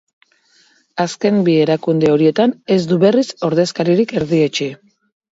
[1.01, 4.71] Azken bi erakunde horietan ez du berriz ordezkaririk erdietsi.